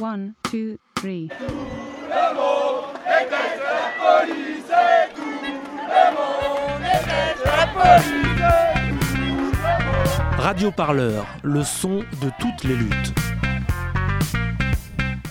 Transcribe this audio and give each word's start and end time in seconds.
One, 0.00 0.34
two, 0.50 0.78
three. 0.96 1.28
Radio 10.38 10.70
Parleur, 10.72 11.26
le 11.42 11.62
son 11.62 11.98
de 11.98 12.30
toutes 12.40 12.64
les 12.64 12.74
luttes. 12.74 13.12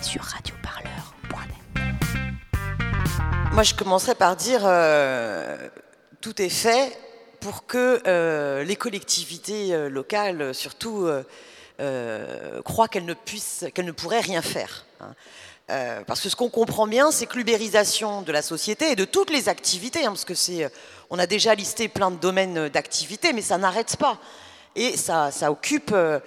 Sur 0.01 0.23
radioparleur.net. 0.23 1.83
Moi, 3.51 3.63
je 3.63 3.73
commencerai 3.73 4.15
par 4.15 4.35
dire 4.35 4.61
euh, 4.63 5.57
tout 6.21 6.41
est 6.41 6.49
fait 6.49 6.97
pour 7.41 7.65
que 7.65 8.01
euh, 8.07 8.63
les 8.63 8.77
collectivités 8.77 9.73
euh, 9.73 9.89
locales, 9.89 10.55
surtout, 10.55 11.05
euh, 11.05 11.23
euh, 11.79 12.61
croient 12.61 12.87
qu'elles 12.87 13.05
ne 13.05 13.13
puissent, 13.13 13.65
qu'elles 13.73 13.85
ne 13.85 13.91
pourraient 13.91 14.19
rien 14.21 14.41
faire. 14.41 14.85
hein. 15.01 15.13
Euh, 15.71 16.01
parce 16.05 16.19
que 16.19 16.27
ce 16.27 16.35
qu'on 16.35 16.49
comprend 16.49 16.87
bien, 16.87 17.09
c'est 17.11 17.25
que 17.25 17.37
l'ubérisation 17.37 18.21
de 18.21 18.31
la 18.33 18.41
société 18.41 18.91
et 18.91 18.95
de 18.97 19.05
toutes 19.05 19.29
les 19.29 19.47
activités, 19.47 20.01
hein, 20.05 20.09
parce 20.09 20.25
que 20.25 20.35
c'est, 20.35 20.65
euh, 20.65 20.69
on 21.09 21.17
a 21.17 21.25
déjà 21.25 21.55
listé 21.55 21.87
plein 21.87 22.11
de 22.11 22.17
domaines 22.17 22.67
d'activité, 22.67 23.31
mais 23.31 23.41
ça 23.41 23.57
n'arrête 23.57 23.95
pas. 23.95 24.19
Et 24.75 24.97
ça, 24.97 25.31
ça 25.31 25.51
occupe. 25.51 25.93
euh, 25.93 26.19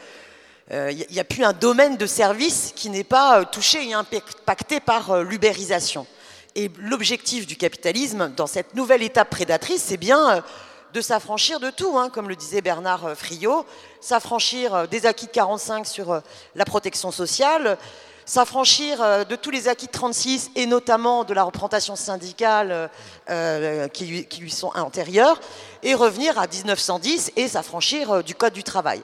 il 0.90 1.06
n'y 1.10 1.20
a, 1.20 1.24
plus 1.24 1.45
un 1.45 1.52
domaine 1.52 1.96
de 1.96 2.06
service 2.06 2.73
qui 2.74 2.90
n'est 2.90 3.04
pas 3.04 3.40
euh, 3.40 3.45
touché 3.45 3.88
et 3.88 3.95
impacté 3.95 4.80
par 4.80 5.10
euh, 5.10 5.23
l'ubérisation. 5.23 6.06
Et 6.54 6.70
l'objectif 6.78 7.46
du 7.46 7.56
capitalisme, 7.56 8.32
dans 8.34 8.46
cette 8.46 8.74
nouvelle 8.74 9.02
étape 9.02 9.30
prédatrice, 9.30 9.82
c'est 9.82 9.96
bien 9.96 10.37
euh, 10.37 10.40
de 10.96 11.02
s'affranchir 11.02 11.60
de 11.60 11.68
tout, 11.68 11.98
hein, 11.98 12.09
comme 12.09 12.27
le 12.27 12.36
disait 12.36 12.62
Bernard 12.62 13.04
euh, 13.04 13.14
Friot, 13.14 13.66
s'affranchir 14.00 14.74
euh, 14.74 14.87
des 14.87 15.04
acquis 15.04 15.27
de 15.27 15.30
45 15.30 15.87
sur 15.87 16.10
euh, 16.10 16.20
la 16.54 16.64
protection 16.64 17.10
sociale, 17.10 17.77
s'affranchir 18.24 19.27
de 19.27 19.37
tous 19.37 19.51
les 19.51 19.68
acquis 19.68 19.87
de 19.87 19.92
36 19.92 20.52
et 20.56 20.64
notamment 20.64 21.23
de 21.23 21.34
la 21.34 21.45
représentation 21.45 21.95
syndicale 21.95 22.90
qui, 23.93 24.26
lui, 24.40 24.51
sont 24.51 24.73
antérieurs, 24.74 25.40
et 25.84 25.95
revenir 25.95 26.37
à 26.37 26.48
1910 26.48 27.30
et 27.37 27.46
s'affranchir 27.46 28.24
du 28.24 28.34
Code 28.34 28.52
du 28.52 28.65
travail. 28.65 29.01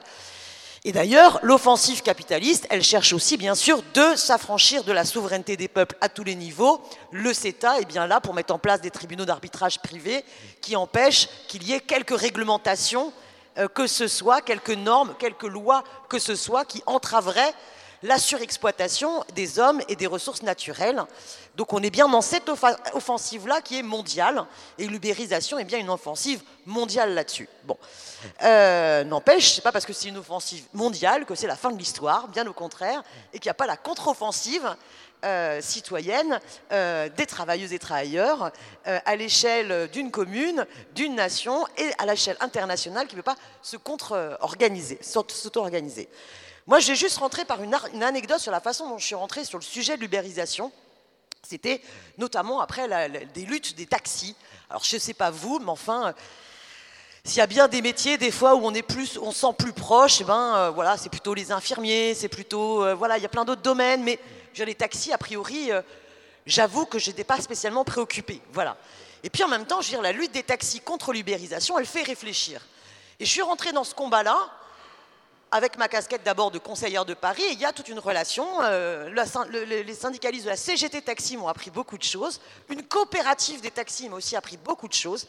Et 0.84 0.90
d'ailleurs, 0.90 1.38
l'offensive 1.42 2.02
capitaliste, 2.02 2.66
elle 2.68 2.82
cherche 2.82 3.12
aussi, 3.12 3.36
bien 3.36 3.54
sûr, 3.54 3.84
de 3.94 4.16
s'affranchir 4.16 4.82
de 4.82 4.90
la 4.90 5.04
souveraineté 5.04 5.56
des 5.56 5.68
peuples 5.68 5.96
à 6.00 6.08
tous 6.08 6.24
les 6.24 6.34
niveaux. 6.34 6.80
Le 7.12 7.32
CETA 7.32 7.78
est 7.78 7.84
bien 7.84 8.08
là 8.08 8.20
pour 8.20 8.34
mettre 8.34 8.52
en 8.52 8.58
place 8.58 8.80
des 8.80 8.90
tribunaux 8.90 9.24
d'arbitrage 9.24 9.78
privés 9.78 10.24
qui 10.60 10.74
empêchent 10.74 11.28
qu'il 11.46 11.62
y 11.62 11.72
ait 11.72 11.80
quelques 11.80 12.18
réglementations, 12.18 13.12
euh, 13.58 13.68
que 13.68 13.86
ce 13.86 14.08
soit, 14.08 14.40
quelques 14.40 14.70
normes, 14.70 15.14
quelques 15.20 15.44
lois 15.44 15.84
que 16.08 16.18
ce 16.18 16.34
soit, 16.34 16.64
qui 16.64 16.82
entraveraient 16.86 17.54
la 18.02 18.18
surexploitation 18.18 19.24
des 19.34 19.58
hommes 19.58 19.80
et 19.88 19.96
des 19.96 20.06
ressources 20.06 20.42
naturelles. 20.42 21.02
Donc 21.56 21.72
on 21.72 21.82
est 21.82 21.90
bien 21.90 22.08
dans 22.08 22.22
cette 22.22 22.48
offensive-là 22.94 23.60
qui 23.60 23.78
est 23.78 23.82
mondiale, 23.82 24.44
et 24.78 24.86
l'ubérisation 24.86 25.58
est 25.58 25.64
bien 25.64 25.78
une 25.78 25.90
offensive 25.90 26.42
mondiale 26.66 27.14
là-dessus. 27.14 27.48
Bon. 27.64 27.76
Euh, 28.42 29.04
N'empêche, 29.04 29.60
pas 29.60 29.72
parce 29.72 29.84
que 29.84 29.92
c'est 29.92 30.08
une 30.08 30.18
offensive 30.18 30.64
mondiale 30.72 31.24
que 31.24 31.34
c'est 31.34 31.46
la 31.46 31.56
fin 31.56 31.70
de 31.70 31.78
l'histoire, 31.78 32.28
bien 32.28 32.46
au 32.46 32.52
contraire, 32.52 33.02
et 33.32 33.38
qu'il 33.38 33.48
n'y 33.48 33.52
a 33.52 33.54
pas 33.54 33.66
la 33.66 33.76
contre-offensive 33.76 34.74
euh, 35.24 35.60
citoyenne 35.60 36.40
euh, 36.72 37.08
des 37.08 37.26
travailleuses 37.26 37.72
et 37.72 37.78
travailleurs 37.78 38.50
euh, 38.88 38.98
à 39.04 39.14
l'échelle 39.14 39.88
d'une 39.92 40.10
commune, 40.10 40.66
d'une 40.96 41.14
nation 41.14 41.64
et 41.78 41.92
à 41.98 42.06
l'échelle 42.06 42.36
internationale 42.40 43.06
qui 43.06 43.14
ne 43.14 43.20
peut 43.20 43.30
pas 43.30 43.36
se 43.62 43.76
contre-organiser, 43.76 44.98
s'auto-organiser. 45.00 46.08
Moi, 46.66 46.78
je 46.78 46.88
vais 46.88 46.96
juste 46.96 47.18
rentrer 47.18 47.44
par 47.44 47.60
une, 47.62 47.74
anecdote 48.02 48.38
sur 48.38 48.52
la 48.52 48.60
façon 48.60 48.88
dont 48.88 48.98
je 48.98 49.04
suis 49.04 49.16
rentrée 49.16 49.44
sur 49.44 49.58
le 49.58 49.64
sujet 49.64 49.96
de 49.96 50.00
l'ubérisation. 50.00 50.70
C'était 51.42 51.82
notamment 52.18 52.60
après 52.60 52.86
la- 52.86 53.08
des 53.08 53.44
luttes 53.44 53.74
des 53.74 53.86
taxis. 53.86 54.36
Alors, 54.70 54.84
je 54.84 54.94
ne 54.94 55.00
sais 55.00 55.14
pas 55.14 55.30
vous, 55.32 55.58
mais 55.58 55.70
enfin, 55.70 56.08
euh, 56.08 56.12
s'il 57.24 57.38
y 57.38 57.40
a 57.40 57.48
bien 57.48 57.66
des 57.66 57.82
métiers, 57.82 58.16
des 58.16 58.30
fois, 58.30 58.54
où 58.54 58.64
on 58.64 58.74
est 58.74 58.82
plus, 58.82 59.18
on 59.20 59.32
se 59.32 59.40
sent 59.40 59.54
plus 59.58 59.72
proche, 59.72 60.20
eh 60.20 60.24
ben, 60.24 60.54
euh, 60.54 60.70
voilà, 60.70 60.96
c'est 60.96 61.08
plutôt 61.08 61.34
les 61.34 61.50
infirmiers, 61.50 62.14
c'est 62.14 62.28
plutôt, 62.28 62.84
euh, 62.84 62.94
voilà, 62.94 63.16
il 63.16 63.22
y 63.22 63.26
a 63.26 63.28
plein 63.28 63.44
d'autres 63.44 63.62
domaines, 63.62 64.04
mais 64.04 64.20
je 64.54 64.62
les 64.62 64.76
taxis, 64.76 65.12
a 65.12 65.18
priori, 65.18 65.70
j'avoue 66.46 66.86
que 66.86 66.98
je 66.98 67.10
n'étais 67.10 67.24
pas 67.24 67.40
spécialement 67.40 67.84
préoccupée, 67.84 68.40
voilà. 68.52 68.76
Et 69.24 69.30
puis 69.30 69.42
en 69.42 69.48
même 69.48 69.66
temps, 69.66 69.80
je 69.80 69.96
veux 69.96 70.02
la 70.02 70.12
lutte 70.12 70.32
des 70.32 70.42
taxis 70.42 70.80
contre 70.80 71.12
l'ubérisation, 71.12 71.78
elle 71.78 71.86
fait 71.86 72.02
réfléchir. 72.02 72.60
Et 73.18 73.24
je 73.24 73.30
suis 73.30 73.42
rentrée 73.42 73.72
dans 73.72 73.84
ce 73.84 73.94
combat-là 73.94 74.36
avec 75.52 75.76
ma 75.76 75.86
casquette 75.86 76.22
d'abord 76.24 76.50
de 76.50 76.58
conseillère 76.58 77.04
de 77.04 77.12
Paris, 77.12 77.42
il 77.52 77.60
y 77.60 77.66
a 77.66 77.72
toute 77.72 77.88
une 77.88 77.98
relation. 77.98 78.46
euh, 78.62 79.10
les 79.66 79.94
syndicalistes 79.94 80.46
de 80.46 80.50
la 80.50 80.56
CGT 80.56 81.02
Taxi 81.02 81.36
m'ont 81.36 81.46
appris 81.46 81.70
beaucoup 81.70 81.98
de 81.98 82.02
choses. 82.02 82.40
Une 82.70 82.82
coopérative 82.82 83.60
des 83.60 83.70
taxis 83.70 84.08
m'a 84.08 84.16
aussi 84.16 84.34
appris 84.34 84.56
beaucoup 84.56 84.88
de 84.88 84.94
choses. 84.94 85.26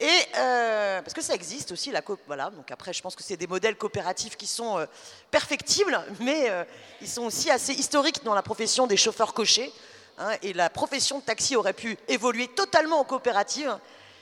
Et 0.00 0.08
euh, 0.36 1.00
parce 1.02 1.14
que 1.14 1.20
ça 1.22 1.34
existe 1.34 1.70
aussi, 1.70 1.92
la 1.92 2.02
coop, 2.02 2.18
voilà. 2.26 2.50
Donc 2.50 2.68
après, 2.72 2.92
je 2.92 3.00
pense 3.00 3.14
que 3.14 3.22
c'est 3.22 3.36
des 3.36 3.46
modèles 3.46 3.76
coopératifs 3.76 4.36
qui 4.36 4.48
sont 4.48 4.78
euh, 4.78 4.86
perfectibles, 5.30 6.00
mais 6.18 6.50
ils 7.00 7.08
sont 7.08 7.22
aussi 7.22 7.48
assez 7.48 7.72
historiques 7.72 8.24
dans 8.24 8.34
la 8.34 8.42
profession 8.42 8.88
des 8.88 8.96
chauffeurs 8.96 9.34
cochers. 9.34 9.72
hein, 10.18 10.32
et 10.42 10.52
la 10.52 10.68
profession 10.68 11.20
de 11.20 11.24
taxi 11.24 11.54
aurait 11.54 11.74
pu 11.74 11.96
évoluer 12.08 12.48
totalement 12.48 12.98
en 12.98 13.04
coopérative 13.04 13.78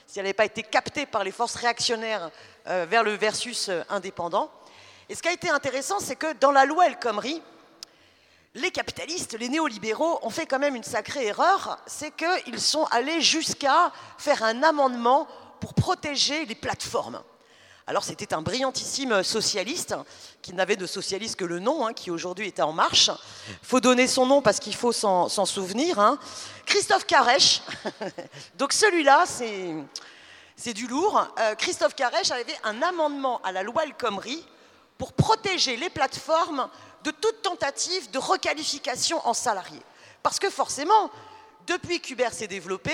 si 0.06 0.19
elle 0.19 0.25
n'avait 0.25 0.34
pas 0.34 0.44
été 0.44 0.62
captée 0.62 1.06
par 1.06 1.25
les 1.25 1.32
forces 1.32 1.54
réactionnaires 1.54 2.30
vers 2.66 3.03
le 3.03 3.12
versus 3.12 3.70
indépendant. 3.91 4.50
Et 5.08 5.14
ce 5.14 5.22
qui 5.22 5.28
a 5.28 5.32
été 5.32 5.48
intéressant, 5.48 6.00
c'est 6.00 6.16
que 6.16 6.32
dans 6.34 6.52
la 6.52 6.64
loi 6.64 6.86
El 6.86 6.98
Khomri, 6.98 7.42
les 8.54 8.70
capitalistes, 8.70 9.36
les 9.38 9.48
néolibéraux 9.48 10.19
ont 10.22 10.30
fait 10.30 10.46
quand 10.46 10.58
même 10.58 10.74
une 10.74 10.84
sacrée 10.84 11.26
erreur, 11.26 11.78
c'est 11.86 12.12
qu'ils 12.14 12.60
sont 12.60 12.84
allés 12.91 13.20
jusqu'à 13.20 13.92
faire 14.18 14.42
un 14.42 14.62
amendement 14.62 15.26
pour 15.60 15.74
protéger 15.74 16.44
les 16.47 16.54
plateformes. 16.54 17.22
Alors 17.86 18.04
c'était 18.04 18.34
un 18.34 18.42
brillantissime 18.42 19.22
socialiste, 19.22 19.94
qui 20.42 20.52
n'avait 20.52 20.76
de 20.76 20.86
socialiste 20.86 21.36
que 21.36 21.47
le 21.47 21.58
nom, 21.58 21.86
hein, 21.86 21.94
qui 21.94 22.10
aujourd'hui 22.10 22.47
était 22.47 22.60
en 22.60 22.72
marche. 22.72 23.10
Faut 23.62 23.80
donner 23.80 24.06
son 24.06 24.26
nom 24.26 24.42
parce 24.42 24.60
qu'il 24.60 24.74
faut 24.74 24.92
s'en 24.92 25.28
souvenir. 25.47 25.98
hein. 25.98 26.18
Christophe 26.66 27.06
Carèche, 27.06 27.62
donc 28.56 28.74
celui-là, 28.74 29.24
c'est 29.26 30.74
du 30.74 30.86
lourd. 30.86 31.28
Euh, 31.38 31.54
Christophe 31.54 31.94
Carèche 31.94 32.30
avait 32.30 32.58
un 32.62 32.82
amendement 32.82 33.41
à 33.42 33.52
la 33.52 33.62
loi 33.62 33.84
El 33.84 33.94
Khomri 33.94 34.44
pour 34.98 35.12
protéger 35.12 35.76
les 35.76 35.88
plateformes 35.88 36.69
de 37.04 37.12
toute 37.12 37.41
tentative 37.42 38.10
de 38.10 38.19
requalification 38.19 39.25
en 39.26 39.32
salariés. 39.32 39.82
Parce 40.22 40.41
que 40.41 40.50
forcément, 40.50 41.10
depuis 41.66 42.00
qu'Uber 42.00 42.28
s'est 42.32 42.48
développé, 42.48 42.92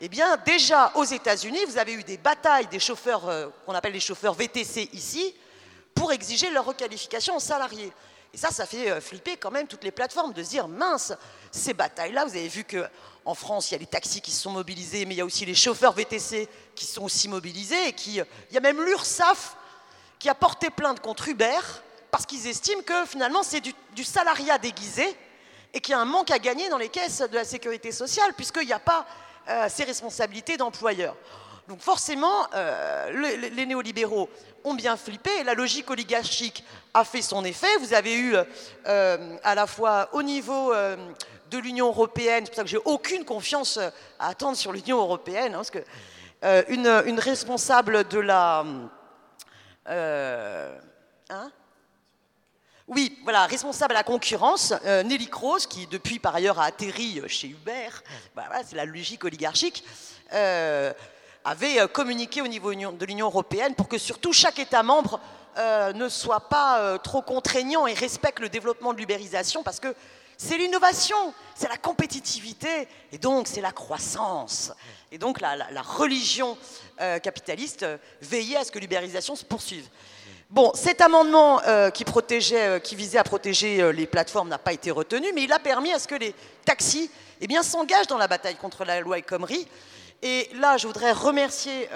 eh 0.00 0.08
bien, 0.08 0.36
déjà 0.38 0.90
aux 0.94 1.04
États-Unis, 1.04 1.64
vous 1.66 1.78
avez 1.78 1.92
eu 1.92 2.02
des 2.02 2.16
batailles 2.16 2.66
des 2.66 2.80
chauffeurs, 2.80 3.28
euh, 3.28 3.48
qu'on 3.64 3.74
appelle 3.74 3.92
les 3.92 4.00
chauffeurs 4.00 4.34
VTC 4.34 4.88
ici, 4.92 5.34
pour 5.94 6.12
exiger 6.12 6.50
leur 6.50 6.64
requalification 6.64 7.36
en 7.36 7.38
salariés. 7.38 7.92
Et 8.32 8.36
ça, 8.36 8.50
ça 8.50 8.66
fait 8.66 8.90
euh, 8.90 9.00
flipper 9.00 9.36
quand 9.36 9.50
même 9.50 9.68
toutes 9.68 9.84
les 9.84 9.92
plateformes 9.92 10.32
de 10.32 10.42
se 10.42 10.48
dire 10.48 10.66
mince, 10.66 11.12
ces 11.52 11.74
batailles-là, 11.74 12.24
vous 12.24 12.36
avez 12.36 12.48
vu 12.48 12.64
que 12.64 12.84
en 13.24 13.34
France, 13.34 13.70
il 13.70 13.74
y 13.74 13.76
a 13.76 13.78
les 13.78 13.86
taxis 13.86 14.20
qui 14.20 14.30
se 14.30 14.42
sont 14.42 14.50
mobilisés, 14.50 15.06
mais 15.06 15.14
il 15.14 15.18
y 15.18 15.20
a 15.20 15.24
aussi 15.24 15.46
les 15.46 15.54
chauffeurs 15.54 15.92
VTC 15.92 16.48
qui 16.74 16.84
sont 16.84 17.04
aussi 17.04 17.28
mobilisés, 17.28 17.88
et 17.88 17.92
qui, 17.92 18.20
euh, 18.20 18.24
il 18.50 18.54
y 18.54 18.58
a 18.58 18.60
même 18.60 18.82
l'URSSAF 18.82 19.56
qui 20.24 20.30
a 20.30 20.34
porté 20.34 20.70
plainte 20.70 21.00
contre 21.00 21.28
Uber 21.28 21.58
parce 22.10 22.24
qu'ils 22.24 22.46
estiment 22.46 22.80
que 22.80 23.04
finalement 23.04 23.42
c'est 23.42 23.60
du, 23.60 24.04
salariat 24.04 24.56
déguisé 24.56 25.04
et 25.74 25.80
qu'il 25.82 25.92
y 25.92 25.94
a 25.94 26.00
un 26.00 26.06
manque 26.06 26.30
à 26.30 26.38
gagner 26.38 26.70
dans 26.70 26.78
les 26.78 26.88
caisses 26.88 27.18
de 27.20 27.34
la 27.34 27.44
sécurité 27.44 27.92
sociale 27.92 28.32
puisqu'il 28.32 28.66
n'y 28.66 28.72
a 28.72 28.78
pas 28.78 29.04
euh, 29.50 29.66
ces 29.68 29.84
responsabilités 29.84 30.56
d'employeur. 30.56 31.14
Donc 31.68 31.82
forcément, 31.82 32.46
euh, 32.54 33.10
le- 33.10 33.36
le- 33.36 33.48
les 33.48 33.66
néolibéraux 33.66 34.30
ont 34.64 34.72
bien 34.72 34.96
flippé 34.96 35.44
la 35.44 35.52
logique 35.52 35.90
oligarchique 35.90 36.64
a 36.94 37.04
fait 37.04 37.20
son 37.20 37.44
effet. 37.44 37.76
Vous 37.80 37.92
avez 37.92 38.14
eu 38.16 38.34
euh, 38.86 39.36
à 39.44 39.54
la 39.54 39.66
fois 39.66 40.08
au 40.12 40.22
niveau 40.22 40.72
de 41.50 41.58
l'Union 41.58 41.88
européenne, 41.88 42.44
c'est 42.46 42.50
pour 42.52 42.56
ça 42.56 42.62
que 42.62 42.70
j'ai 42.70 42.80
aucune 42.86 43.26
confiance 43.26 43.76
à 44.18 44.28
attendre 44.28 44.56
sur 44.56 44.72
l'Union 44.72 44.96
européenne, 45.00 45.52
hein, 45.52 45.58
parce 45.58 45.70
que 45.70 45.84
une 46.72 47.20
responsable 47.20 48.08
de 48.08 48.20
la... 48.20 48.64
euh, 49.88 50.78
hein? 51.30 51.50
Oui, 52.86 53.18
voilà, 53.22 53.46
responsable 53.46 53.94
à 53.94 53.98
la 53.98 54.04
concurrence, 54.04 54.74
euh, 54.84 55.02
Nelly 55.02 55.28
Kroes, 55.28 55.66
qui 55.68 55.86
depuis 55.86 56.18
par 56.18 56.34
ailleurs 56.34 56.60
a 56.60 56.64
atterri 56.64 57.18
euh, 57.20 57.28
chez 57.28 57.48
Uber, 57.48 57.88
bah, 58.36 58.44
c'est 58.66 58.76
la 58.76 58.84
logique 58.84 59.24
oligarchique, 59.24 59.84
avait 61.46 61.86
communiqué 61.92 62.40
au 62.40 62.46
niveau 62.46 62.74
de 62.74 63.04
l'Union 63.04 63.26
européenne 63.26 63.74
pour 63.74 63.88
que 63.88 63.98
surtout 63.98 64.32
chaque 64.32 64.58
État 64.58 64.82
membre 64.82 65.20
ne 65.94 66.08
soit 66.08 66.48
pas 66.48 66.98
trop 66.98 67.22
contraignant 67.22 67.86
et 67.86 67.92
respecte 67.92 68.40
le 68.40 68.48
développement 68.48 68.94
de 68.94 68.98
l'ubérisation 68.98 69.62
parce 69.62 69.78
que 69.78 69.94
c'est 70.36 70.58
l'innovation, 70.58 71.34
c'est 71.54 71.68
la 71.68 71.76
compétitivité 71.76 72.88
et 73.12 73.18
donc 73.18 73.48
c'est 73.48 73.60
la 73.60 73.72
croissance. 73.72 74.72
Et 75.12 75.18
donc 75.18 75.40
la, 75.40 75.56
religion 75.82 76.58
euh, 77.00 77.18
capitaliste 77.18 77.84
euh, 77.84 77.98
veillait 78.20 78.56
à 78.56 78.64
ce 78.64 78.72
que 78.72 78.78
l'ubérisation 78.78 79.36
se 79.36 79.44
poursuive. 79.44 79.86
Bon, 80.50 80.72
cet 80.74 81.00
amendement 81.00 81.60
euh, 81.66 81.90
qui, 81.90 82.04
visait 82.94 83.18
à 83.18 83.24
protéger 83.24 83.92
les 83.92 84.06
plateformes 84.06 84.48
n'a 84.48 84.58
pas 84.58 84.72
été 84.72 84.90
retenu, 84.90 85.32
mais 85.34 85.42
il 85.42 85.52
a 85.52 85.58
permis 85.58 85.92
à 85.92 85.98
ce 85.98 86.06
que 86.06 86.14
les 86.14 86.34
taxis 86.64 87.10
eh 87.40 87.62
s'engagent 87.62 88.06
dans 88.06 88.18
la 88.18 88.28
bataille 88.28 88.56
contre 88.56 88.84
la 88.84 89.00
loi 89.00 89.18
El. 89.18 89.24
Et 90.22 90.50
là, 90.54 90.76
je 90.76 90.86
voudrais 90.86 91.12
remercier 91.12 91.88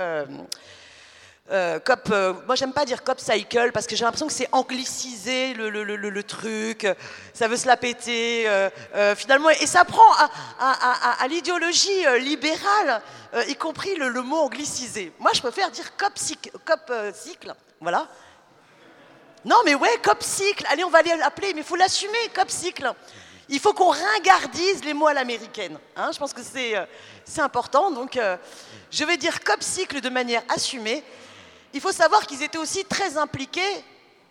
euh, 1.50 1.78
cop, 1.78 2.10
euh, 2.10 2.34
moi 2.46 2.56
j'aime 2.56 2.74
pas 2.74 2.84
dire 2.84 3.02
cop 3.02 3.18
cycle 3.18 3.72
parce 3.72 3.86
que 3.86 3.96
j'ai 3.96 4.04
l'impression 4.04 4.26
que 4.26 4.34
c'est 4.34 4.50
anglicisé 4.52 5.54
le, 5.54 5.70
le, 5.70 5.82
le, 5.82 6.22
truc, 6.22 6.86
ça 7.32 7.48
veut 7.48 7.56
se 7.56 7.66
la 7.66 7.78
péter 7.78 8.46
euh, 8.46 9.14
finalement 9.16 9.48
et 9.48 9.66
ça 9.66 9.86
prend 9.86 10.12
à, 10.18 10.30
à, 10.60 11.22
à, 11.22 11.26
l'idéologie 11.26 12.04
libérale, 12.20 13.00
y 13.48 13.54
compris 13.54 13.94
le, 13.96 14.10
mot 14.20 14.36
anglicisé. 14.36 15.10
Moi 15.18 15.30
je 15.32 15.40
préfère 15.40 15.70
dire 15.70 15.96
cop, 15.96 16.12
cycle, 16.16 16.50
cop 16.66 16.92
cycle, 17.14 17.54
voilà. 17.80 18.06
Non 19.46 19.56
mais 19.64 19.74
ouais, 19.74 19.98
cop 20.02 20.22
cycle, 20.22 20.66
allez 20.68 20.84
on 20.84 20.90
va 20.90 21.02
l'appeler, 21.02 21.54
mais 21.54 21.62
il 21.62 21.66
faut 21.66 21.76
l'assumer, 21.76 22.28
cop 22.34 22.50
cycle. 22.50 22.92
Il 23.48 23.58
faut 23.58 23.72
qu'on 23.72 23.88
ringardise 23.88 24.84
les 24.84 24.92
mots 24.92 25.06
à 25.06 25.14
l'américaine. 25.14 25.78
Hein, 25.96 26.10
je 26.12 26.18
pense 26.18 26.34
que 26.34 26.42
c'est 26.42 27.40
important. 27.40 27.90
Donc, 27.90 28.20
je 28.90 29.04
vais 29.04 29.16
dire 29.16 29.42
cop 29.42 29.62
cycle 29.62 30.02
de 30.02 30.10
manière 30.10 30.42
assumée. 30.50 31.02
Il 31.74 31.80
faut 31.80 31.92
savoir 31.92 32.26
qu'ils 32.26 32.42
étaient 32.42 32.58
aussi 32.58 32.84
très 32.84 33.18
impliqués 33.18 33.84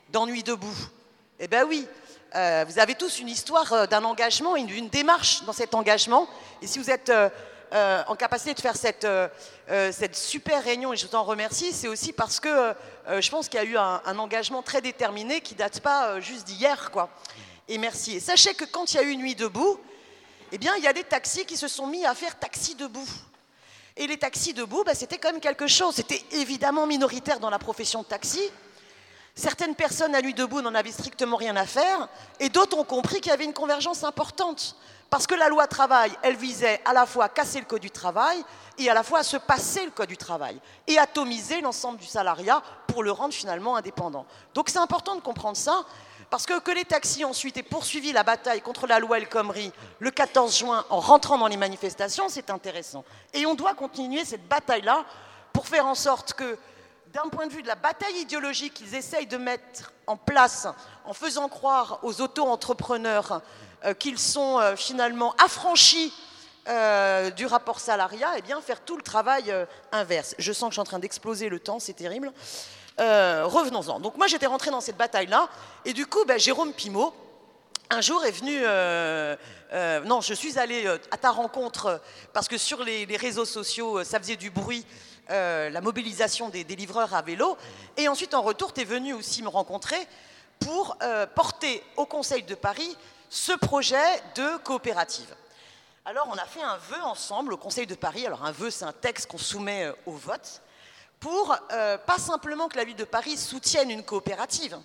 dans 0.10 0.25
Nuit 0.25 0.44
debout. 0.44 0.75
Eh 1.39 1.48
bien 1.48 1.66
oui, 1.66 1.88
euh, 2.36 2.66
vous 2.68 2.80
avez 2.80 2.95
tous 2.95 3.19
une 3.19 3.30
histoire 3.30 3.72
euh, 3.74 3.86
d'un 3.86 4.04
engagement, 4.04 4.56
une, 4.56 4.89
démarche 4.89 5.44
dans 5.44 5.54
cet 5.54 5.75
engagement. 5.75 6.28
Et 6.63 6.68
si 6.68 6.80
vous 6.80 6.89
êtes 6.89 7.10
euh, 7.10 8.04
en 8.07 8.16
capacité 8.16 8.56
de 8.56 8.60
faire 8.60 8.75
cette, 8.75 10.16
super 10.16 10.63
réunion, 10.63 10.94
et 10.94 10.98
je 10.98 11.06
vous 11.06 11.16
en 11.16 11.24
remercie, 11.24 11.74
c'est 11.74 11.88
aussi 11.88 12.12
parce 12.12 12.39
que 12.39 12.74
je 13.07 13.30
pense 13.30 13.50
qu'il 13.50 13.60
y 13.60 13.63
a 13.63 13.66
eu 13.66 13.78
un, 13.78 14.18
engagement 14.18 14.63
très 14.63 14.81
déterminé 14.81 15.42
qui 15.42 15.54
date 15.54 15.80
pas 15.81 16.19
juste 16.19 16.48
d'hier. 16.48 16.90
quoi. 16.92 17.10
Et 17.68 17.78
merci. 17.78 18.16
Et 18.16 18.19
sachez 18.19 18.56
que 18.56 18.66
quand 18.66 18.94
il 18.94 18.98
y 18.98 19.00
a 19.00 19.04
eu 19.04 19.16
Nuit 19.16 19.36
debout, 19.36 19.80
eh 20.51 20.57
bien, 20.57 20.74
il 20.78 20.83
y 20.83 20.88
a 20.88 20.94
des 20.94 21.04
taxis 21.04 21.45
qui 21.45 21.57
se 21.57 21.68
sont 21.68 21.86
mis 21.86 22.06
à 22.06 22.16
faire 22.16 22.40
taxi 22.40 22.74
debout. 22.74 23.07
Et 23.98 24.08
les 24.08 24.18
taxis 24.18 24.54
debout, 24.54 24.84
bah, 24.84 24.94
c'était 24.94 25.18
quand 25.18 25.32
même 25.32 25.42
quelque 25.42 25.68
chose. 25.68 25.96
C'était 25.96 26.24
évidemment 26.32 26.86
minoritaire 26.86 27.40
dans 27.40 27.50
la 27.50 27.60
profession 27.60 28.04
de 28.04 28.08
taxi. 28.08 28.42
Certaines 29.36 29.76
personnes 29.76 30.16
à 30.16 30.22
nuit 30.22 30.34
debout 30.34 30.62
n'en 30.62 30.74
avaient 30.74 30.92
strictement 30.92 31.38
rien 31.38 31.56
à 31.56 31.66
faire, 31.66 32.08
et 32.40 32.50
d'autres 32.50 32.78
ont 32.78 32.84
compris 32.84 33.22
qu'il 33.22 33.30
y 33.30 33.34
avait 33.34 33.46
une 33.46 33.54
convergence 33.54 34.04
importante. 34.04 34.76
Parce 35.10 35.26
que 35.26 35.36
la 35.36 35.48
loi 35.48 35.68
travail, 35.68 36.12
elle 36.22 36.36
visait 36.36 36.82
à 36.86 36.92
la 36.94 37.06
fois 37.06 37.26
à 37.26 37.30
casser 37.30 37.60
le 37.60 37.66
code 37.66 37.82
du 37.82 37.92
travail 37.92 38.44
et 38.78 38.90
à 38.90 38.94
la 38.94 39.04
fois 39.04 39.20
à 39.20 39.24
se 39.24 39.38
passer 39.38 39.86
le 39.86 39.92
code 39.92 40.10
du 40.10 40.18
travail 40.18 40.60
et 40.86 40.98
atomiser 40.98 41.62
l'ensemble 41.62 41.98
du 41.98 42.06
salariat 42.06 42.62
pour 42.88 43.04
le 43.04 43.12
rendre 43.12 43.34
finalement 43.34 43.78
indépendant. 43.78 44.26
Donc 44.54 44.70
c'est 44.70 44.80
important 44.80 45.16
de 45.16 45.22
comprendre 45.22 45.56
ça. 45.56 45.86
Parce 46.30 46.46
que 46.46 46.60
que 46.60 46.72
les 46.72 46.84
taxis 46.84 47.24
ensuite 47.24 47.56
aient 47.58 47.64
poursuivi 47.64 48.12
la 48.12 48.24
bataille 48.24 48.62
contre 48.62 48.86
la 48.86 49.00
loi 49.00 49.18
El 49.18 49.30
Khomri 49.30 49.72
le 50.00 50.12
14 50.12 50.58
juin 50.58 50.86
en 50.90 51.00
rentrant 51.00 51.38
dans 51.38 51.48
les 51.48 51.58
manifestations, 51.58 52.28
c'est 52.28 52.50
intéressant. 52.50 53.06
Et 53.34 53.46
on 53.46 53.56
doit 53.56 53.74
continuer 53.74 54.26
cette 54.26 54.48
bataille-là 54.48 55.06
pour 55.54 55.68
faire 55.68 55.88
en 55.88 55.96
sorte 55.96 56.34
que, 56.34 56.58
d'un 57.14 57.30
point 57.30 57.48
de 57.48 57.54
vue 57.54 57.62
de 57.62 57.68
la 57.68 57.76
bataille 57.76 58.18
idéologique 58.18 58.74
qu'ils 58.74 58.94
essayent 58.94 59.28
de 59.28 59.38
mettre 59.38 59.94
en 60.06 60.18
place 60.18 60.68
en 61.06 61.14
faisant 61.14 61.48
croire 61.48 62.00
aux 62.04 62.22
auto-entrepreneurs 62.22 63.42
euh, 63.86 63.94
qu'ils 63.94 64.20
sont 64.20 64.60
euh, 64.60 64.76
finalement 64.76 65.34
affranchis 65.38 66.14
euh, 66.68 67.30
du 67.30 67.46
rapport 67.46 67.80
salariat, 67.80 68.36
et 68.36 68.40
eh 68.40 68.42
bien 68.42 68.60
faire 68.60 68.82
tout 68.82 68.98
le 68.98 69.04
travail 69.04 69.54
inverse. 69.94 70.36
Je 70.38 70.52
sens 70.52 70.70
que 70.70 70.72
je 70.72 70.76
suis 70.76 70.82
en 70.82 70.84
train 70.84 71.00
d'exploser 71.00 71.48
le 71.48 71.60
temps, 71.60 71.80
c'est 71.80 71.94
terrible. 71.94 72.34
Euh, 73.00 73.46
revenons-en. 73.46 74.00
Donc 74.00 74.18
moi 74.18 74.26
j'étais 74.26 74.48
rentrée 74.48 74.72
dans 74.72 74.82
cette 74.82 74.98
bataille-là, 74.98 75.50
et 75.86 75.94
du 75.94 76.08
coup 76.08 76.26
ben, 76.26 76.40
Jérôme 76.40 76.74
Pimot, 76.74 77.14
un 77.92 78.02
jour 78.02 78.26
est 78.26 78.32
venu, 78.32 78.60
euh, 78.64 79.36
euh, 79.72 80.00
non 80.02 80.20
je 80.20 80.34
suis 80.34 80.58
allée 80.58 80.88
à 81.12 81.18
ta 81.18 81.30
rencontre, 81.30 82.02
parce 82.34 82.48
que 82.48 82.58
sur 82.58 82.84
les, 82.84 83.06
réseaux 83.16 83.46
sociaux 83.46 84.04
ça 84.04 84.20
faisait 84.20 84.36
du 84.36 84.50
bruit, 84.50 84.84
la 85.30 85.82
mobilisation 85.82 86.50
des, 86.50 86.64
des, 86.64 86.76
livreurs 86.76 87.14
à 87.14 87.22
vélo, 87.22 87.56
et 87.98 88.08
ensuite 88.08 88.34
en 88.34 88.42
retour 88.42 88.74
tu 88.74 88.82
es 88.82 88.86
venu 88.86 89.14
aussi 89.14 89.44
me 89.44 89.50
rencontrer 89.50 90.08
pour 90.60 90.98
porter 91.36 91.84
au 91.98 92.08
Conseil 92.08 92.42
de 92.44 92.56
Paris 92.56 92.98
ce 93.30 93.52
projet 93.52 94.24
de 94.36 94.58
coopérative. 94.64 95.36
Alors 96.04 96.28
on 96.32 96.38
a 96.38 96.46
fait 96.46 96.64
un 96.64 96.78
vœu 96.78 97.04
ensemble 97.04 97.54
au 97.54 97.58
Conseil 97.58 97.86
de 97.86 97.94
Paris, 97.94 98.26
alors 98.26 98.44
un 98.44 98.52
vœu 98.52 98.72
c'est 98.72 98.86
un 98.86 98.94
texte 98.94 99.30
qu'on 99.30 99.38
soumet 99.38 99.92
au 100.08 100.14
vote, 100.14 100.64
pour 101.28 101.54
euh, 101.74 101.98
pas 101.98 102.20
simplement 102.20 102.70
que 102.70 102.78
la 102.78 102.86
ville 102.86 102.96
de 102.96 103.04
Paris 103.04 103.36
soutienne 103.36 103.92
une 103.92 104.04
coopérative, 104.04 104.80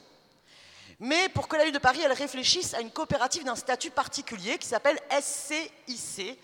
mais 0.99 1.29
pour 1.29 1.47
que 1.47 1.55
la 1.55 1.62
ville 1.62 1.73
de 1.73 1.79
Paris 1.79 2.00
elle 2.05 2.12
réfléchisse 2.12 2.75
à 2.75 2.81
une 2.81 2.91
coopérative 2.91 3.44
d'un 3.44 3.55
statut 3.55 3.93
particulier 3.93 4.59
qui 4.59 4.67
s'appelle 4.67 4.99
SCIC, 5.21 6.37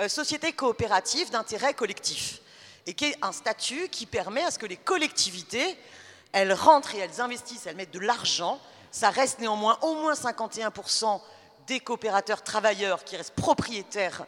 euh, 0.00 0.08
Société 0.08 0.52
coopérative 0.54 1.30
d'intérêt 1.30 1.72
collectif, 1.72 2.40
et 2.84 2.94
qui 2.94 3.04
est 3.04 3.18
un 3.22 3.30
statut 3.30 3.88
qui 3.90 4.06
permet 4.06 4.42
à 4.42 4.50
ce 4.50 4.58
que 4.58 4.66
les 4.66 4.76
collectivités 4.76 5.78
elles 6.32 6.52
rentrent 6.52 6.96
et 6.96 6.98
elles 6.98 7.20
investissent, 7.20 7.66
elles 7.66 7.76
mettent 7.76 7.94
de 7.94 8.00
l'argent. 8.00 8.60
Ça 8.90 9.10
reste 9.10 9.38
néanmoins 9.38 9.78
au 9.82 9.94
moins 9.94 10.14
51% 10.14 11.20
des 11.68 11.78
coopérateurs 11.78 12.42
travailleurs 12.42 13.04
qui 13.04 13.16
restent 13.16 13.36
propriétaires 13.36 14.26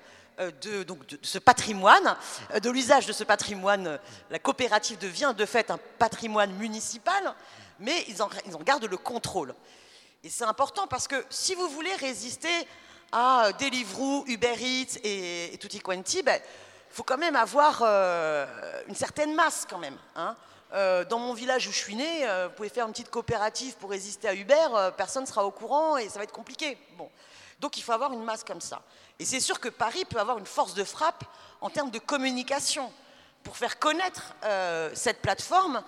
de, 0.63 0.83
donc, 0.83 1.07
de, 1.07 1.19
ce 1.23 1.39
patrimoine, 1.39 2.17
euh, 2.53 2.61
de 2.61 2.71
l'usage 2.71 3.07
de 3.07 3.13
ce 3.13 3.25
patrimoine. 3.25 3.99
La 4.31 4.39
coopérative 4.39 4.99
devient 4.99 5.35
de 5.37 5.47
fait 5.47 5.71
un 5.71 5.79
patrimoine 5.99 6.53
municipal, 6.55 7.35
mais 7.79 8.05
ils 8.09 8.23
en, 8.23 8.29
ils 8.47 8.55
en 8.55 8.61
gardent 8.61 8.85
le 8.85 8.97
contrôle. 8.97 9.55
Et 10.25 10.31
c'est 10.31 10.45
important 10.45 10.87
parce 10.87 11.09
que 11.09 11.25
si 11.31 11.55
vous 11.55 11.69
voulez 11.69 11.95
résister 11.95 12.67
à 13.13 13.53
Deliveroo, 13.59 14.25
Uber 14.27 14.57
Eats 14.59 14.99
et, 15.05 15.55
et 15.55 15.59
Tutti 15.59 15.81
Quanti, 15.81 16.19
il 16.19 16.25
ben, 16.25 16.41
faut 16.91 17.05
quand 17.05 17.19
même 17.19 17.37
avoir 17.37 17.83
euh, 17.83 18.47
une 18.89 18.95
certaine 18.95 19.35
masse 19.35 19.67
quand 19.69 19.79
même. 19.79 19.97
Hein. 20.17 20.37
Euh, 20.73 21.05
dans 21.05 21.21
mon 21.21 21.33
village 21.33 21.69
où 21.69 21.73
je 21.73 21.77
suis 21.79 21.95
né, 21.95 22.27
euh, 22.27 22.49
vous 22.49 22.55
pouvez 22.55 22.69
faire 22.69 22.87
une 22.87 22.93
petite 22.93 23.11
coopérative 23.11 23.77
pour 23.77 23.91
résister 23.91 24.29
à 24.29 24.35
Uber, 24.35 24.67
euh, 24.75 24.91
personne 24.91 25.23
ne 25.23 25.29
sera 25.29 25.45
au 25.47 25.53
courant 25.53 25.97
et 25.97 26.09
ça 26.09 26.19
va 26.19 26.25
être 26.25 26.33
compliqué. 26.33 26.77
Bon. 26.99 27.09
Donc 27.61 27.79
il 27.79 27.83
faut 27.83 27.93
avoir 27.93 28.13
une 28.13 28.25
masse 28.25 28.45
comme 28.45 28.61
ça. 28.61 28.83
Et 29.19 29.25
c'est 29.25 29.41
sûr 29.41 29.61
que 29.61 29.69
Paris 29.69 30.05
peut 30.05 30.19
avoir 30.19 30.39
une 30.39 30.47
force 30.47 30.75
de 30.75 30.85
frappe 30.85 31.25
en 31.61 31.71
termes 31.71 31.91
de 31.91 31.99
communication 31.99 32.93
pour 33.43 33.57
faire 33.57 33.79
connaître 33.79 34.35
euh, 34.45 34.91
cette 34.95 35.23
plateforme 35.23 35.83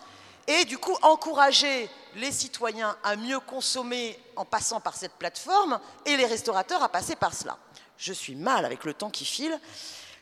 et 0.46 0.64
du 0.64 0.78
coup 0.78 0.96
encourager 1.02 1.90
les 2.14 2.32
citoyens 2.32 2.96
à 3.04 3.16
mieux 3.16 3.40
consommer 3.40 4.18
en 4.36 4.44
passant 4.44 4.80
par 4.80 4.96
cette 4.96 5.12
plateforme 5.12 5.78
et 6.06 6.16
les 6.16 6.24
restaurateurs 6.24 6.82
à 6.82 6.88
passer 6.88 7.16
par 7.16 7.34
cela. 7.34 7.58
Je 7.98 8.12
suis 8.12 8.34
mal 8.34 8.64
avec 8.64 8.84
le 8.84 8.94
temps 8.94 9.10
qui 9.10 9.24
file. 9.24 9.58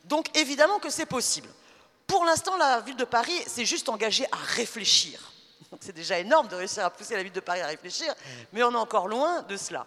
Donc 0.04 0.36
évidemment 0.36 0.78
que 0.78 0.90
c'est 0.90 1.06
possible. 1.06 1.48
Pour 2.06 2.24
l'instant, 2.24 2.56
la 2.56 2.80
ville 2.80 2.96
de 2.96 3.04
Paris 3.04 3.36
s'est 3.46 3.64
juste 3.64 3.88
engagée 3.88 4.26
à 4.32 4.36
réfléchir. 4.36 5.32
C'est 5.80 5.92
déjà 5.92 6.18
énorme 6.18 6.48
de 6.48 6.56
réussir 6.56 6.84
à 6.84 6.90
pousser 6.90 7.16
la 7.16 7.22
ville 7.22 7.32
de 7.32 7.40
Paris 7.40 7.60
à 7.60 7.66
réfléchir, 7.66 8.14
mais 8.52 8.62
on 8.62 8.72
est 8.72 8.76
encore 8.76 9.08
loin 9.08 9.42
de 9.42 9.56
cela. 9.56 9.86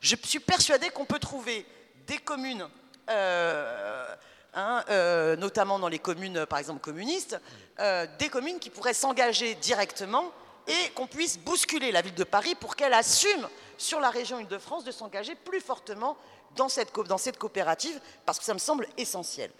Je 0.00 0.16
suis 0.24 0.40
persuadée 0.40 0.90
qu'on 0.90 1.04
peut 1.04 1.18
trouver 1.18 1.66
des 2.06 2.18
communes, 2.18 2.68
euh, 3.10 4.14
hein, 4.54 4.84
euh, 4.88 5.36
notamment 5.36 5.78
dans 5.78 5.88
les 5.88 5.98
communes, 5.98 6.46
par 6.46 6.58
exemple, 6.58 6.80
communistes, 6.80 7.38
euh, 7.80 8.06
des 8.18 8.28
communes 8.28 8.58
qui 8.58 8.70
pourraient 8.70 8.94
s'engager 8.94 9.54
directement 9.56 10.32
et 10.66 10.90
qu'on 10.90 11.06
puisse 11.06 11.38
bousculer 11.38 11.92
la 11.92 12.02
ville 12.02 12.14
de 12.14 12.24
Paris 12.24 12.54
pour 12.54 12.76
qu'elle 12.76 12.94
assume 12.94 13.48
sur 13.76 14.00
la 14.00 14.10
région 14.10 14.38
Île-de-France 14.38 14.84
de 14.84 14.90
s'engager 14.90 15.34
plus 15.34 15.60
fortement 15.60 16.16
dans 16.56 16.68
cette, 16.68 16.90
coopérative, 17.38 18.00
parce 18.24 18.38
que 18.38 18.44
ça 18.44 18.54
me 18.54 18.58
semble 18.58 18.86
essentiel. 18.96 19.50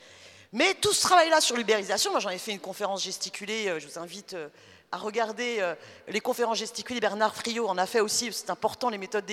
Mais 0.53 0.75
tout 0.75 0.93
ce 0.93 1.03
travail-là 1.03 1.41
sur 1.41 1.57
l'ubérisation, 1.57 2.11
moi 2.11 2.21
j'en 2.21 2.31
ai 2.31 2.39
fait 2.39 2.53
une 2.53 2.61
conférence 2.61 3.03
gesticulée, 3.03 3.79
je 3.79 3.87
vous 3.87 3.99
invite 3.99 4.35
à 4.91 4.97
regarder 4.97 5.63
les 6.09 6.21
conférences 6.21 6.59
gesticulées. 6.59 7.01
Bernard 7.01 7.37
Friot 7.37 7.69
en 7.69 7.77
a 7.77 7.87
fait 7.87 8.01
aussi, 8.01 8.33
c'est 8.33 8.51
important, 8.51 8.89
les 8.89 8.99
méthodes 8.99 9.27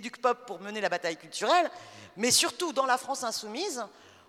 d'EducPop 0.00 0.46
pour 0.46 0.60
mener 0.60 0.80
la 0.80 0.88
bataille 0.88 1.16
culturelle. 1.16 1.70
Mais 2.16 2.30
surtout, 2.30 2.72
dans 2.72 2.86
la 2.86 2.98
France 2.98 3.24
insoumise, 3.24 3.84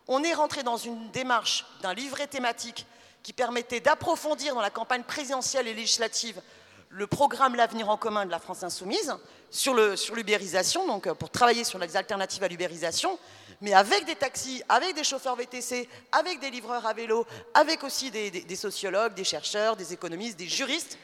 on 0.07 0.23
est 0.23 0.33
rentré 0.33 0.63
dans 0.63 0.77
une 0.77 1.11
démarche 1.11 1.65
d'un 1.81 1.93
livret 1.93 2.27
thématique 2.27 2.85
qui 3.23 3.33
permettait 3.33 3.81
d'approfondir 3.81 4.55
dans 4.55 4.61
la 4.61 4.69
campagne 4.69 5.03
présidentielle 5.03 5.67
et 5.67 5.73
législative 5.73 6.41
le 6.89 7.07
programme 7.07 7.55
L'avenir 7.55 7.89
en 7.89 7.97
commun 7.97 8.25
de 8.25 8.31
la 8.31 8.39
France 8.39 8.63
insoumise 8.63 9.13
sur 9.49 9.75
l'ubérisation, 10.15 10.87
donc 10.87 11.11
pour 11.13 11.29
travailler 11.29 11.63
sur 11.63 11.79
les 11.79 11.97
alternatives 11.97 12.43
à 12.43 12.47
l'ubérisation, 12.47 13.19
mais 13.59 13.73
avec 13.73 14.05
des 14.05 14.15
taxis, 14.15 14.63
avec 14.69 14.95
des 14.95 15.03
chauffeurs 15.03 15.35
VTC, 15.35 15.89
avec 16.11 16.39
des 16.39 16.49
livreurs 16.49 16.85
à 16.85 16.93
vélo, 16.93 17.25
avec 17.53 17.83
aussi 17.83 18.11
des 18.11 18.55
sociologues, 18.55 19.13
des 19.13 19.25
chercheurs, 19.25 19.75
des 19.75 19.93
économistes, 19.93 20.37
des 20.37 20.47
juristes. 20.47 20.97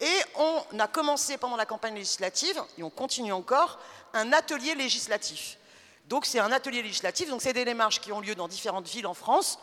Et 0.00 0.20
on 0.36 0.78
a 0.78 0.86
commencé 0.86 1.38
pendant 1.38 1.56
la 1.56 1.66
campagne 1.66 1.94
législative, 1.94 2.62
et 2.76 2.82
on 2.82 2.90
continue 2.90 3.32
encore, 3.32 3.78
un 4.14 4.32
atelier 4.32 4.74
législatif. 4.74 5.58
Donc 6.06 6.24
c'est 6.24 6.38
un 6.38 6.52
atelier 6.52 6.82
législatif, 6.82 7.28
donc 7.28 7.42
c'est 7.42 7.52
des 7.52 7.64
démarches 7.64 8.00
qui 8.00 8.12
ont 8.12 8.20
lieu 8.20 8.34
dans 8.34 8.48
différentes 8.48 8.88
villes 8.88 9.06
en 9.06 9.14
France, 9.14 9.58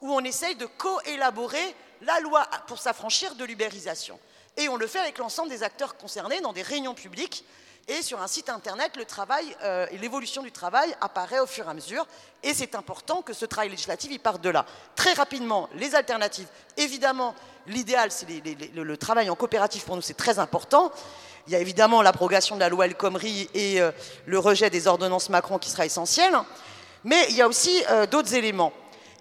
où 0.00 0.12
on 0.12 0.20
essaye 0.20 0.54
de 0.56 0.66
co-élaborer 0.66 1.74
la 2.02 2.20
loi 2.20 2.46
pour 2.66 2.78
s'affranchir 2.78 3.34
de 3.34 3.44
l'ubérisation. 3.44 4.18
Et 4.56 4.68
on 4.68 4.76
le 4.76 4.86
fait 4.86 4.98
avec 4.98 5.18
l'ensemble 5.18 5.50
des 5.50 5.62
acteurs 5.62 5.96
concernés 5.96 6.40
dans 6.40 6.52
des 6.52 6.62
réunions 6.62 6.94
publiques. 6.94 7.44
Et 7.88 8.02
sur 8.02 8.20
un 8.20 8.28
site 8.28 8.48
internet, 8.48 8.92
euh, 9.62 9.86
l'évolution 10.00 10.42
du 10.42 10.52
travail 10.52 10.94
apparaît 11.00 11.40
au 11.40 11.46
fur 11.46 11.66
et 11.66 11.70
à 11.70 11.74
mesure. 11.74 12.06
Et 12.42 12.54
c'est 12.54 12.74
important 12.74 13.22
que 13.22 13.32
ce 13.32 13.44
travail 13.44 13.70
législatif 13.70 14.12
y 14.12 14.18
parte 14.18 14.40
de 14.40 14.50
là. 14.50 14.64
Très 14.94 15.12
rapidement, 15.14 15.68
les 15.74 15.94
alternatives. 15.94 16.46
Évidemment, 16.76 17.34
l'idéal, 17.66 18.10
c'est 18.12 18.26
le 18.74 18.96
travail 18.96 19.28
en 19.30 19.34
coopérative 19.34 19.84
pour 19.84 19.96
nous, 19.96 20.02
c'est 20.02 20.14
très 20.14 20.38
important. 20.38 20.92
Il 21.46 21.52
y 21.52 21.56
a 21.56 21.58
évidemment 21.58 22.02
l'abrogation 22.02 22.54
de 22.54 22.60
la 22.60 22.68
loi 22.68 22.86
El 22.86 22.94
Khomri 22.94 23.48
et 23.54 23.80
euh, 23.80 23.90
le 24.26 24.38
rejet 24.38 24.70
des 24.70 24.86
ordonnances 24.86 25.30
Macron 25.30 25.58
qui 25.58 25.70
sera 25.70 25.86
essentiel. 25.86 26.32
Mais 27.02 27.26
il 27.30 27.36
y 27.36 27.42
a 27.42 27.48
aussi 27.48 27.82
euh, 27.90 28.06
d'autres 28.06 28.34
éléments. 28.34 28.72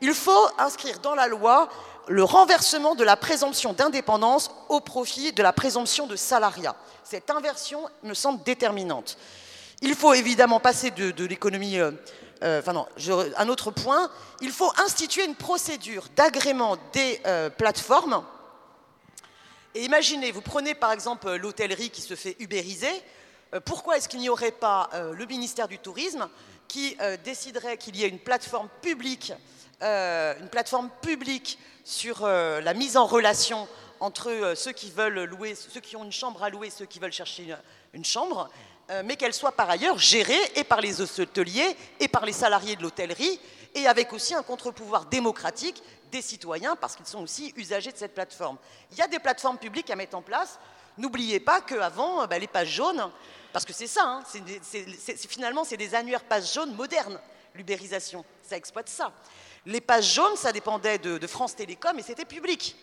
Il 0.01 0.13
faut 0.13 0.48
inscrire 0.58 1.00
dans 1.00 1.16
la 1.16 1.28
loi 1.28 1.70
le 2.10 2.24
renversement 2.24 2.96
de 2.96 3.04
la 3.04 3.16
présomption 3.16 3.74
d'indépendance 3.74 4.51
au 4.68 4.82
profit 4.82 5.32
de 5.32 5.42
la 5.42 5.54
présomption 5.54 6.08
de 6.08 6.16
salariat. 6.16 6.75
Cette 7.04 7.30
inversion 7.30 7.88
me 8.04 8.13
semble 8.13 8.44
déterminante. 8.44 9.18
Il 9.82 9.96
faut 9.96 10.13
évidemment 10.13 10.60
passer 10.60 10.92
de, 10.92 11.25
l'économie. 11.25 11.80
Euh, 11.80 11.92
enfin 12.42 12.74
non, 12.74 12.88
un 13.38 13.48
autre 13.48 13.72
point, 13.72 14.10
il 14.42 14.51
faut 14.51 14.72
instituer 14.78 15.25
une 15.25 15.36
procédure 15.36 16.08
d'agrément 16.16 16.75
des 16.94 17.22
plateformes 17.58 18.24
et 19.75 19.86
imaginez, 19.86 20.32
vous 20.32 20.42
prenez 20.42 20.74
par 20.74 20.92
exemple 20.92 21.28
euh, 21.28 21.38
l'hôtellerie 21.38 21.92
qui 21.92 22.01
se 22.01 22.16
fait 22.16 22.36
ubériser. 22.39 22.89
Euh, 23.54 23.60
pourquoi 23.60 23.98
est-ce 23.98 24.10
qu'il 24.10 24.20
n'y 24.20 24.30
aurait 24.30 24.51
pas 24.51 24.89
euh, 24.94 25.13
le 25.13 25.25
ministère 25.25 25.68
du 25.68 25.78
Tourisme 25.78 26.28
qui 26.68 26.96
déciderait 27.24 27.78
qu'il 27.78 27.96
y 27.96 28.04
ait 28.04 28.08
une 28.08 28.20
plateforme 28.20 28.70
publique, 28.84 29.34
une 29.81 30.50
plateforme 30.50 30.89
publique 31.01 31.57
sur 31.83 32.27
la 32.27 32.74
mise 32.74 32.98
en 32.98 33.05
relation 33.05 33.67
entre 34.00 34.53
ceux 34.55 34.71
qui 34.71 34.91
veulent 34.91 35.24
louer, 35.24 35.55
ceux 35.55 35.79
qui 35.79 35.95
ont 35.95 36.03
une 36.03 36.12
chambre 36.12 36.43
à 36.43 36.50
louer, 36.50 36.69
ceux 36.69 36.86
qui 36.86 37.00
veulent 37.00 37.13
chercher 37.13 37.55
une, 37.93 38.05
chambre, 38.05 38.50
mais 39.05 39.15
qu'elle 39.15 39.33
soit 39.33 39.51
par 39.53 39.69
ailleurs 39.69 39.98
gérée 39.98 40.39
et 40.55 40.63
par 40.63 40.81
les 40.81 41.01
hôteliers 41.01 41.75
et 42.00 42.07
par 42.07 42.25
les 42.25 42.33
salariés 42.33 42.75
de 42.75 42.83
l'hôtellerie, 42.83 43.39
et 43.75 43.88
avec 43.88 44.13
aussi 44.13 44.33
un 44.33 44.43
contre-pouvoir 44.43 45.05
démocratique 45.05 45.81
des 46.12 46.21
citoyens 46.21 46.75
parce 46.75 46.95
qu'ils 46.95 47.05
sont 47.05 47.21
aussi 47.21 47.53
usagers 47.55 47.91
de 47.91 47.98
cette 47.98 48.13
plateforme. 48.13 48.57
Il 48.91 48.98
y 48.98 49.01
a 49.01 49.07
des 49.07 49.19
plateformes 49.19 49.57
publiques 49.57 49.89
à 49.89 49.95
mettre 49.95 50.17
en 50.17 50.21
place. 50.21 50.59
N'oubliez 50.98 51.39
pas 51.39 51.62
qu'avant, 51.62 52.25
bah, 52.27 52.39
les 52.39 52.48
pages 52.48 52.71
jaunes, 52.71 53.09
parce 53.53 53.65
que 53.65 53.74
c'est 53.74 53.88
ça, 53.88 54.03
hein, 54.03 54.24
finalement, 55.29 55.63
c'est 55.63 55.77
des 55.77 55.95
annuaires 55.95 56.24
pages 56.24 56.53
jaunes 56.53 56.75
modernes, 56.75 57.19
l'ubérisation. 57.56 58.24
Ça 58.41 58.58
exploite 58.58 58.89
ça. 58.89 59.12
Les 59.65 59.82
pages 59.82 60.13
jaunes, 60.13 60.36
ça 60.36 60.51
dépendait 60.51 60.98
de, 60.98 61.27
France 61.27 61.56
Télécom 61.56 61.98
et 62.00 62.03
c'était 62.03 62.25
public. 62.25 62.75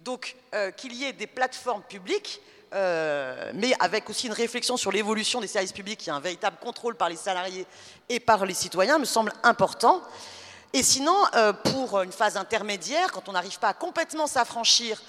Donc, 0.00 0.36
euh, 0.54 0.70
qu'il 0.70 0.92
y 0.92 1.04
ait 1.04 1.12
des 1.12 1.26
plateformes 1.26 1.82
publiques, 1.82 2.40
euh, 2.74 3.52
mais 3.54 3.72
avec 3.80 4.10
aussi 4.10 4.26
une 4.26 4.32
réflexion 4.32 4.76
sur 4.76 4.90
l'évolution 4.90 5.40
des 5.40 5.46
services 5.46 5.72
publics, 5.72 6.04
il 6.04 6.10
a 6.10 6.14
un 6.14 6.20
véritable 6.20 6.58
contrôle 6.60 6.96
par 6.96 7.08
les 7.08 7.16
salariés 7.16 7.66
et 8.08 8.20
par 8.20 8.44
les 8.44 8.54
citoyens, 8.54 8.98
me 8.98 9.04
semble 9.04 9.32
important. 9.42 10.02
Et 10.72 10.82
sinon, 10.82 11.16
euh, 11.34 11.52
pour 11.52 12.02
une 12.02 12.12
phase 12.12 12.36
intermédiaire, 12.36 13.12
quand 13.12 13.28
on 13.28 13.32
n'arrive 13.32 13.58
pas 13.58 13.68
à 13.68 13.74
complètement 13.74 14.26
s'affranchir 14.26 15.00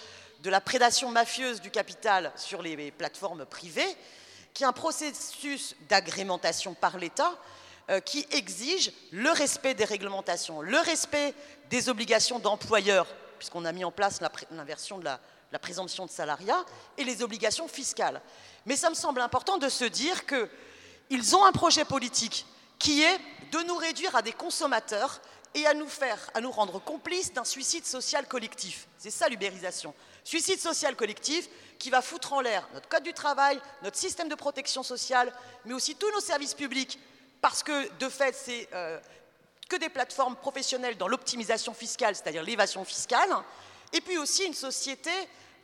de 0.44 0.50
la 0.50 0.62
prédation 0.62 1.10
mafieuse 1.10 1.60
du 1.60 1.72
capital 1.72 2.32
sur 2.36 2.62
les 2.62 2.92
plateformes 2.92 3.46
privées, 3.46 3.98
qui 4.54 4.64
est 4.64 4.68
un 4.68 4.74
processus 4.74 5.76
d'agrémentation 5.90 6.74
par 6.74 6.98
l'État 6.98 7.38
qui 8.06 8.28
exige 8.32 8.92
le 9.12 9.30
respect 9.32 9.74
des 9.74 9.86
réglementations, 9.86 10.62
le 10.62 10.80
respect 10.80 11.34
des 11.70 11.88
obligations 11.88 12.40
d'employeur, 12.40 13.08
puisqu'on 13.38 13.64
a 13.66 13.72
mis 13.72 13.86
en 13.86 13.92
place 13.92 14.20
l'inversion 14.52 14.98
de 14.98 15.06
la, 15.06 15.20
la, 15.52 15.60
présomption 15.60 16.06
de 16.06 16.12
salariat, 16.12 16.66
et 16.98 17.06
les 17.06 17.24
obligations 17.24 17.68
fiscales. 17.68 18.22
Mais 18.66 18.76
ça 18.76 18.90
me 18.90 18.96
semble 18.96 19.22
important 19.22 19.58
de 19.58 19.70
se 19.70 19.86
dire 19.86 20.26
qu'ils 20.26 21.36
ont 21.36 21.46
un 21.46 21.54
projet 21.54 21.86
politique 21.86 22.46
qui 22.80 23.04
est 23.04 23.18
de 23.52 23.60
nous 23.60 23.76
réduire 23.76 24.16
à 24.16 24.22
des 24.22 24.34
consommateurs 24.34 25.22
et 25.54 25.66
à 25.66 25.74
nous 25.74 25.88
faire, 25.88 26.30
à 26.34 26.42
nous 26.42 26.52
rendre 26.52 26.80
complices 26.80 27.34
d'un 27.34 27.44
suicide 27.44 27.86
social 27.86 28.28
collectif. 28.28 28.88
C'est 28.98 29.10
ça 29.10 29.30
l'ubérisation. 29.30 29.94
Suicide 30.24 30.60
social 30.60 30.96
collectif 30.96 31.50
qui 31.80 31.90
va 31.90 32.02
foutre 32.02 32.34
en 32.34 32.42
l'air 32.42 32.68
notre 32.74 32.88
code 32.88 33.04
du 33.04 33.14
travail, 33.14 33.60
notre 33.82 33.98
système 33.98 34.30
de 34.30 34.36
protection 34.36 34.84
sociale, 34.84 35.34
mais 35.66 35.74
aussi 35.74 35.96
tous 35.96 36.12
nos 36.12 36.20
services 36.20 36.54
publics, 36.54 37.00
parce 37.42 37.64
que 37.64 37.90
de 38.00 38.10
fait, 38.10 38.34
c'est 38.34 38.68
euh, 38.74 39.00
que 39.70 39.76
des 39.76 39.90
plateformes 39.90 40.36
professionnelles 40.36 40.98
dans 40.98 41.08
l'optimisation 41.08 41.74
fiscale, 41.74 42.16
c'est-à-dire 42.16 42.44
l'évasion 42.44 42.84
fiscale, 42.86 43.30
et 43.94 44.02
puis 44.02 44.18
aussi 44.18 44.46
une 44.46 44.54
société 44.54 45.12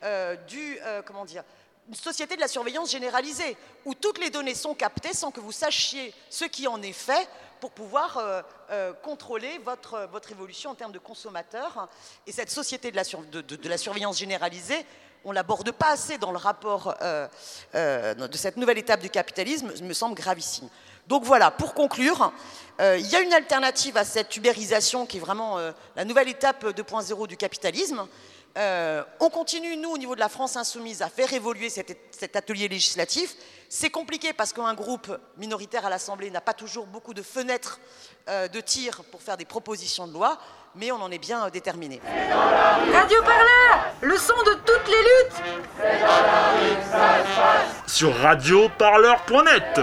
euh, 0.04 0.36
du, 0.36 0.78
euh, 0.82 1.02
comment 1.02 1.26
dire, 1.26 1.44
une 1.88 1.96
société 1.96 2.36
de 2.36 2.42
la 2.42 2.48
surveillance 2.48 2.92
généralisée, 2.92 3.58
où 3.86 3.94
toutes 3.94 4.20
les 4.20 4.30
données 4.30 4.56
sont 4.56 4.74
captées 4.74 5.14
sans 5.14 5.32
que 5.32 5.42
vous 5.42 5.52
sachiez 5.52 6.14
ce 6.30 6.46
qui 6.46 6.68
en 6.68 6.82
est 6.82 6.94
fait 6.94 7.28
pour 7.60 7.72
pouvoir 7.72 8.44
contrôler 9.02 9.58
votre, 9.60 10.08
votre 10.12 10.32
évolution 10.32 10.72
en 10.72 10.76
termes 10.76 10.94
de 10.94 11.00
consommateurs. 11.00 11.90
Et 12.26 12.32
cette 12.32 12.50
société 12.50 12.90
de, 12.92 13.70
la 13.70 13.78
surveillance 13.78 14.18
généralisée, 14.18 14.86
on 15.26 15.32
l'aborde 15.32 15.72
pas 15.72 15.92
assez 15.92 16.18
dans 16.18 16.32
le 16.32 16.38
rapport 16.38 16.96
euh, 17.02 17.28
de 18.14 18.38
cette 18.38 18.58
nouvelle 18.58 18.78
étape 18.78 19.02
du 19.02 19.10
capitalisme, 19.10 19.72
me 19.82 19.94
semble 19.94 20.16
gravissime. 20.16 20.70
Donc 21.08 21.24
voilà, 21.24 21.52
pour 21.52 21.74
conclure, 21.74 22.32
il 22.80 23.08
y 23.08 23.16
a 23.16 23.20
une 23.20 23.34
alternative 23.34 23.98
à 23.98 24.06
cette 24.06 24.36
ubérisation 24.38 25.06
qui 25.06 25.18
est 25.18 25.20
vraiment 25.20 25.58
la 25.98 26.06
nouvelle 26.06 26.30
étape 26.30 26.64
2.0 26.64 27.28
du 27.28 27.36
capitalisme. 27.36 28.08
Euh, 28.58 29.04
on 29.20 29.30
continue, 29.30 29.76
nous, 29.78 29.90
au 29.90 29.98
niveau 29.98 30.14
de 30.14 30.20
la 30.20 30.30
France 30.30 30.56
insoumise, 30.58 31.02
à 31.02 31.10
faire 31.10 31.34
évoluer 31.34 31.70
cet, 31.70 32.36
atelier 32.36 32.68
législatif. 32.68 33.36
C'est 33.68 33.90
compliqué 33.90 34.34
parce 34.34 34.54
qu'un 34.54 34.76
groupe 34.76 35.18
minoritaire 35.38 35.86
à 35.88 35.90
l'Assemblée 35.90 36.30
n'a 36.30 36.42
pas 36.42 36.54
toujours 36.54 36.86
beaucoup 36.86 37.16
de 37.16 37.24
fenêtres 37.24 37.80
euh, 38.30 38.48
de 38.48 38.62
tir 38.62 39.04
pour 39.12 39.24
faire 39.24 39.38
des 39.38 39.46
propositions 39.46 40.08
de 40.08 40.14
loi, 40.14 40.38
mais 40.76 40.92
on 40.92 41.02
en 41.02 41.10
est 41.10 41.18
bien 41.18 41.48
euh, 41.48 41.50
déterminé. 41.50 42.00
Radio 42.94 43.24
Parleur, 43.24 43.94
le 44.02 44.18
son 44.18 44.38
de 44.44 44.54
toutes 44.66 44.88
les 44.88 45.02
luttes 45.02 45.42
Sur 47.88 48.16
radioparleur.net 48.16 49.80